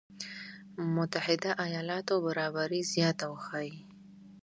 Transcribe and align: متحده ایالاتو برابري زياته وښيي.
متحده 0.95 1.49
ایالاتو 1.65 2.13
برابري 2.25 2.81
زياته 2.93 3.25
وښيي. 3.31 3.75